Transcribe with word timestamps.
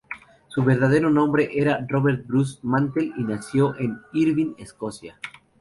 Su 0.47 0.63
verdadero 0.63 1.11
nombre 1.11 1.51
era 1.53 1.85
Robert 1.87 2.25
Bruce 2.25 2.57
Mantell, 2.63 3.13
y 3.17 3.21
nació 3.23 3.77
en 3.77 3.99
Irvine, 4.13 4.55
Escocia. 4.57 5.19